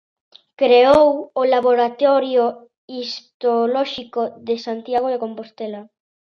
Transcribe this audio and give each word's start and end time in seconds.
Creou 0.59 1.09
o 1.41 1.43
Laboratorio 1.53 2.43
Histolóxico 2.97 4.21
de 4.47 4.55
Santiago 4.65 5.07
de 5.13 5.21
Compostela. 5.23 5.81